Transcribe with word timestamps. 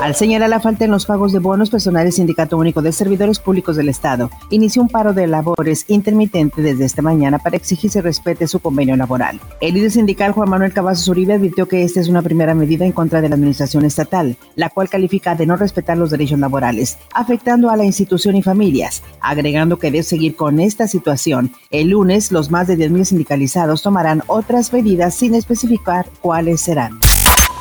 Al 0.00 0.14
señalar 0.14 0.50
la 0.50 0.60
falta 0.60 0.84
en 0.84 0.90
los 0.90 1.06
pagos 1.06 1.32
de 1.32 1.38
bonos 1.38 1.70
personales, 1.70 2.16
Sindicato 2.16 2.58
Único 2.58 2.82
de 2.82 2.92
Servidores 2.92 3.38
Públicos 3.38 3.76
del 3.76 3.88
Estado 3.88 4.30
inició 4.50 4.82
un 4.82 4.88
paro 4.88 5.14
de 5.14 5.26
labores 5.26 5.86
intermitente 5.88 6.60
desde 6.60 6.84
esta 6.84 7.00
mañana 7.00 7.38
para 7.38 7.56
exigir 7.56 7.90
se 7.90 8.02
respete 8.02 8.46
su 8.46 8.60
convenio 8.60 8.94
laboral. 8.96 9.40
El 9.60 9.74
líder 9.74 9.90
sindical 9.90 10.32
Juan 10.32 10.50
Manuel 10.50 10.74
Cavazos 10.74 11.08
Uribe 11.08 11.34
advirtió 11.34 11.66
que 11.66 11.82
esta 11.82 12.00
es 12.00 12.08
una 12.08 12.20
primera 12.20 12.54
medida 12.54 12.84
en 12.84 12.92
contra 12.92 13.22
de 13.22 13.30
la 13.30 13.36
administración 13.36 13.86
estatal, 13.86 14.36
la 14.54 14.68
cual 14.68 14.90
califica 14.90 15.34
de 15.34 15.46
no 15.46 15.56
respetar 15.56 15.96
los 15.96 16.10
derechos 16.10 16.38
laborales, 16.38 16.98
afectando 17.14 17.70
a 17.70 17.76
la 17.76 17.84
institución 17.84 18.36
y 18.36 18.42
familias, 18.42 19.02
agregando 19.20 19.78
que 19.78 19.90
de 19.90 20.02
seguir 20.02 20.36
con 20.36 20.60
esta 20.60 20.88
situación, 20.88 21.52
el 21.70 21.88
lunes 21.88 22.32
los 22.32 22.50
más 22.50 22.66
de 22.66 22.76
10.000 22.76 23.04
sindicalizados 23.06 23.82
tomarán 23.82 24.22
otras 24.26 24.72
medidas 24.74 25.14
sin 25.14 25.34
especificar 25.34 26.06
cuáles 26.20 26.60
serán. 26.60 27.00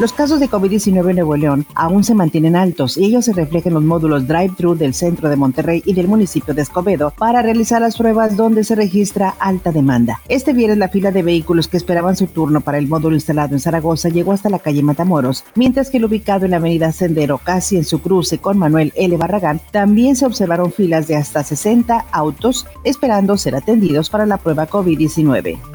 Los 0.00 0.12
casos 0.12 0.40
de 0.40 0.50
COVID-19 0.50 1.10
en 1.10 1.16
Nuevo 1.16 1.36
León 1.36 1.66
aún 1.76 2.02
se 2.02 2.16
mantienen 2.16 2.56
altos 2.56 2.96
y 2.96 3.04
ellos 3.04 3.26
se 3.26 3.32
reflejan 3.32 3.70
en 3.70 3.74
los 3.74 3.84
módulos 3.84 4.26
drive-thru 4.26 4.74
del 4.74 4.92
centro 4.92 5.28
de 5.28 5.36
Monterrey 5.36 5.84
y 5.86 5.94
del 5.94 6.08
municipio 6.08 6.52
de 6.52 6.62
Escobedo 6.62 7.12
para 7.16 7.42
realizar 7.42 7.80
las 7.80 7.96
pruebas 7.96 8.36
donde 8.36 8.64
se 8.64 8.74
registra 8.74 9.36
alta 9.38 9.70
demanda. 9.70 10.20
Este 10.28 10.52
viernes 10.52 10.78
la 10.78 10.88
fila 10.88 11.12
de 11.12 11.22
vehículos 11.22 11.68
que 11.68 11.76
esperaban 11.76 12.16
su 12.16 12.26
turno 12.26 12.60
para 12.60 12.78
el 12.78 12.88
módulo 12.88 13.14
instalado 13.14 13.54
en 13.54 13.60
Zaragoza 13.60 14.08
llegó 14.08 14.32
hasta 14.32 14.50
la 14.50 14.58
calle 14.58 14.82
Matamoros, 14.82 15.44
mientras 15.54 15.90
que 15.90 15.98
el 15.98 16.06
ubicado 16.06 16.44
en 16.44 16.50
la 16.50 16.56
avenida 16.56 16.90
Sendero, 16.90 17.38
casi 17.38 17.76
en 17.76 17.84
su 17.84 18.02
cruce 18.02 18.38
con 18.38 18.58
Manuel 18.58 18.92
L. 18.96 19.16
Barragán, 19.16 19.60
también 19.70 20.16
se 20.16 20.26
observaron 20.26 20.72
filas 20.72 21.06
de 21.06 21.14
hasta 21.14 21.44
60 21.44 22.06
autos 22.10 22.66
esperando 22.82 23.36
ser 23.36 23.54
atendidos 23.54 24.10
para 24.10 24.26
la 24.26 24.38
prueba 24.38 24.68
COVID-19. 24.68 25.73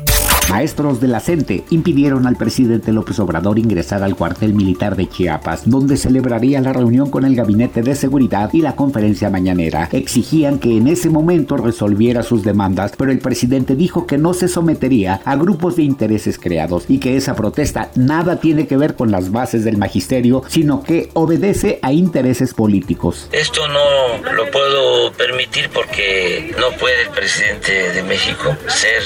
Maestros 0.50 1.00
de 1.00 1.08
la 1.08 1.19
CENTE 1.19 1.64
impidieron 1.69 2.25
al 2.25 2.36
presidente 2.36 2.92
López 2.92 3.19
Obrador 3.19 3.59
ingresar 3.59 4.02
al 4.02 4.16
cuartel 4.16 4.56
militar 4.56 4.95
de 4.95 5.08
Chiapas, 5.08 5.69
donde 5.69 5.95
celebraría 5.95 6.59
la 6.59 6.73
reunión 6.73 7.11
con 7.11 7.23
el 7.23 7.36
gabinete 7.36 7.83
de 7.83 7.94
seguridad 7.94 8.50
y 8.52 8.61
la 8.61 8.75
conferencia 8.75 9.30
mañanera. 9.30 9.88
Exigían 9.91 10.58
que 10.58 10.75
en 10.75 10.88
ese 10.88 11.11
momento 11.11 11.56
resolviera 11.56 12.23
sus 12.23 12.44
demandas, 12.44 12.94
pero 12.97 13.11
el 13.11 13.19
presidente 13.19 13.75
dijo 13.75 14.08
que 14.08 14.17
no 14.17 14.33
se 14.33 14.47
sometería 14.47 15.22
a 15.23 15.36
grupos 15.36 15.75
de 15.75 15.83
intereses 15.83 16.39
creados 16.39 16.86
y 16.88 16.97
que 16.97 17.16
esa 17.16 17.36
protesta 17.36 17.91
nada 17.95 18.38
tiene 18.38 18.66
que 18.66 18.78
ver 18.78 18.95
con 18.95 19.11
las 19.11 19.31
bases 19.31 19.63
del 19.63 19.78
magisterio, 19.78 20.41
sino 20.47 20.81
que 20.81 21.11
obedece 21.13 21.78
a 21.84 21.94
intereses 21.94 22.56
políticos. 22.56 23.30
Esto 23.31 23.67
no 23.67 24.08
lo 24.33 24.49
puedo 24.52 25.11
permitir 25.13 25.69
porque 25.69 26.53
no 26.57 26.71
puede 26.77 27.03
el 27.03 27.09
presidente 27.09 27.91
de 27.91 28.03
México 28.03 28.55
ser 28.67 29.01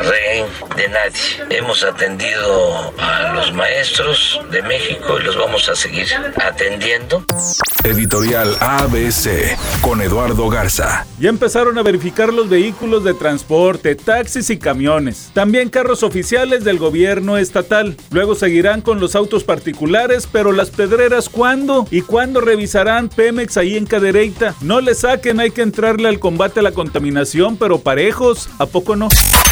rehén 0.00 0.46
de 0.76 0.88
nadie. 0.88 1.58
Hemos 1.58 1.84
atendido 1.84 2.92
a 2.98 3.32
los 3.34 3.52
maestros 3.52 4.40
de 4.50 4.62
México 4.62 5.18
y 5.18 5.24
los 5.24 5.36
vamos 5.36 5.68
a 5.68 5.74
seguir 5.74 6.06
atendiendo. 6.36 7.24
Editorial 7.84 8.56
ABC 8.60 9.56
con 9.80 10.00
Eduardo 10.02 10.48
Garza. 10.48 11.04
Ya 11.18 11.30
empezaron 11.30 11.78
a 11.78 11.82
verificar 11.82 12.32
los 12.32 12.48
vehículos 12.48 13.02
de 13.02 13.14
transporte, 13.14 13.96
taxis 13.96 14.50
y 14.50 14.58
camiones. 14.58 15.30
También 15.34 15.68
carros 15.68 16.02
oficiales 16.04 16.62
del 16.64 16.78
gobierno 16.78 17.38
estatal. 17.38 17.96
Luego 18.10 18.34
seguirán 18.36 18.82
con 18.82 19.00
los 19.00 19.16
autos 19.16 19.42
particulares, 19.42 20.28
pero 20.30 20.52
las 20.52 20.70
pedreras 20.70 21.28
¿cuándo? 21.28 21.86
¿Y 21.90 22.02
cuándo 22.02 22.40
revisarán 22.40 23.08
Pemex 23.08 23.56
ahí 23.56 23.76
en 23.76 23.86
No 24.60 24.80
le 24.80 24.94
saquen, 24.94 25.40
hay 25.40 25.50
que 25.50 25.62
entrarle 25.62 26.08
al 26.08 26.18
combate 26.18 26.60
a 26.60 26.62
la 26.62 26.72
contaminación, 26.72 27.56
pero 27.56 27.78
parejos, 27.78 28.48
¿a 28.58 28.66
poco 28.66 28.96
no? 28.96 29.08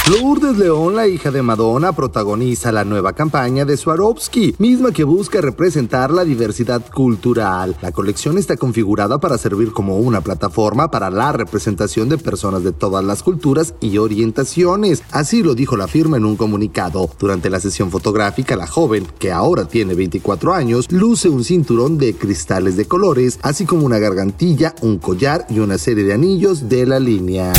Lourdes 0.08 0.56
León, 0.56 0.96
la 0.96 1.06
hija 1.06 1.30
de 1.30 1.42
Madonna, 1.42 1.92
protagoniza 1.92 2.72
la 2.72 2.84
nueva 2.84 3.12
campaña 3.12 3.64
de 3.64 3.76
Swarovski, 3.76 4.56
misma 4.58 4.92
que 4.92 5.04
busca 5.04 5.40
representar 5.40 6.10
la 6.10 6.24
diversidad 6.24 6.82
cultural. 6.90 7.76
La 7.80 7.92
colección 7.92 8.38
está 8.38 8.56
configurada 8.56 9.20
para 9.20 9.38
servir 9.38 9.72
como 9.72 9.98
una 9.98 10.20
plataforma 10.20 10.90
para 10.90 11.10
la 11.10 11.32
representación 11.32 12.08
de 12.08 12.18
personas 12.18 12.64
de 12.64 12.72
todas 12.72 13.04
las 13.04 13.22
culturas 13.22 13.74
y 13.80 13.98
orientaciones. 13.98 15.02
Así 15.10 15.42
lo 15.42 15.54
dijo 15.54 15.76
la 15.76 15.86
firma 15.86 16.16
en 16.16 16.24
un 16.24 16.36
comunicado. 16.36 17.10
Durante 17.18 17.50
la 17.50 17.60
sesión 17.60 17.90
fotográfica, 17.90 18.56
la 18.56 18.66
joven, 18.66 19.06
que 19.18 19.30
ahora 19.30 19.66
tiene 19.66 19.94
24 19.94 20.54
años, 20.54 20.86
luce 20.90 21.28
un 21.28 21.44
cinturón 21.44 21.98
de 21.98 22.14
cristales 22.14 22.76
de 22.76 22.86
colores, 22.86 23.38
así 23.42 23.64
como 23.64 23.86
una 23.86 23.98
gargantilla, 23.98 24.69
un 24.82 24.98
collar 24.98 25.46
y 25.50 25.58
una 25.58 25.78
serie 25.78 26.04
de 26.04 26.12
anillos 26.12 26.68
de 26.68 26.86
la 26.86 27.00
línea. 27.00 27.52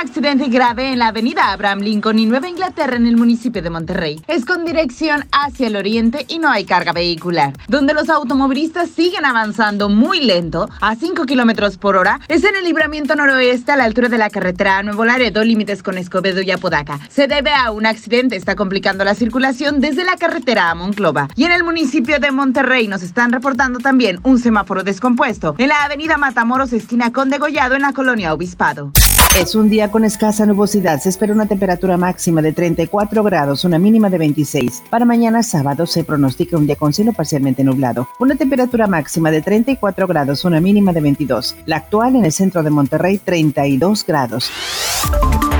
Accidente 0.00 0.48
grave 0.48 0.92
en 0.92 1.00
la 1.00 1.08
avenida 1.08 1.50
Abraham 1.50 1.80
Lincoln 1.80 2.20
y 2.20 2.26
Nueva 2.26 2.48
Inglaterra 2.48 2.94
en 2.94 3.08
el 3.08 3.16
municipio 3.16 3.62
de 3.62 3.68
Monterrey. 3.68 4.22
Es 4.28 4.44
con 4.44 4.64
dirección 4.64 5.26
hacia 5.32 5.66
el 5.66 5.74
oriente 5.74 6.24
y 6.28 6.38
no 6.38 6.48
hay 6.48 6.64
carga 6.64 6.92
vehicular. 6.92 7.54
Donde 7.66 7.94
los 7.94 8.08
automovilistas 8.08 8.90
siguen 8.90 9.24
avanzando 9.24 9.88
muy 9.88 10.20
lento, 10.20 10.68
a 10.80 10.94
5 10.94 11.26
kilómetros 11.26 11.78
por 11.78 11.96
hora, 11.96 12.20
es 12.28 12.44
en 12.44 12.54
el 12.54 12.64
libramiento 12.64 13.16
noroeste 13.16 13.72
a 13.72 13.76
la 13.76 13.84
altura 13.84 14.08
de 14.08 14.18
la 14.18 14.30
carretera 14.30 14.84
Nuevo 14.84 15.04
Laredo, 15.04 15.42
límites 15.42 15.82
con 15.82 15.98
Escobedo 15.98 16.42
y 16.42 16.52
Apodaca. 16.52 17.00
Se 17.08 17.26
debe 17.26 17.52
a 17.52 17.72
un 17.72 17.84
accidente, 17.84 18.36
está 18.36 18.54
complicando 18.54 19.02
la 19.02 19.16
circulación 19.16 19.80
desde 19.80 20.04
la 20.04 20.16
carretera 20.16 20.70
a 20.70 20.76
Monclova. 20.76 21.28
Y 21.34 21.42
en 21.42 21.50
el 21.50 21.64
municipio 21.64 22.20
de 22.20 22.30
Monterrey 22.30 22.86
nos 22.86 23.02
están 23.02 23.32
reportando 23.32 23.80
también 23.80 24.20
un 24.22 24.38
semáforo 24.38 24.84
descompuesto 24.84 25.56
en 25.58 25.68
la 25.68 25.82
avenida 25.82 26.18
Matamoros, 26.18 26.72
esquina 26.72 27.12
con 27.12 27.30
Degollado, 27.30 27.74
en 27.74 27.82
la 27.82 27.92
colonia 27.92 28.32
Obispado. 28.32 28.92
Es 29.36 29.54
un 29.54 29.68
día 29.68 29.90
con 29.90 30.04
escasa 30.04 30.46
nubosidad. 30.46 31.00
Se 31.00 31.08
espera 31.08 31.32
una 31.32 31.46
temperatura 31.46 31.96
máxima 31.96 32.42
de 32.42 32.52
34 32.52 33.22
grados, 33.22 33.64
una 33.64 33.78
mínima 33.78 34.10
de 34.10 34.18
26. 34.18 34.82
Para 34.90 35.04
mañana 35.04 35.42
sábado 35.42 35.86
se 35.86 36.02
pronostica 36.02 36.56
un 36.56 36.66
día 36.66 36.76
con 36.76 36.92
cielo 36.92 37.12
parcialmente 37.12 37.62
nublado. 37.62 38.08
Una 38.18 38.34
temperatura 38.34 38.86
máxima 38.86 39.30
de 39.30 39.42
34 39.42 40.06
grados, 40.06 40.44
una 40.44 40.60
mínima 40.60 40.92
de 40.92 41.00
22. 41.00 41.56
La 41.66 41.76
actual 41.76 42.16
en 42.16 42.24
el 42.24 42.32
centro 42.32 42.62
de 42.62 42.70
Monterrey, 42.70 43.18
32 43.18 44.04
grados. 44.04 44.50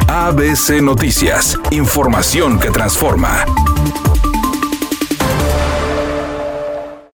ABC 0.09 0.83
Noticias. 0.83 1.57
Información 1.71 2.59
que 2.59 2.71
transforma. 2.71 3.45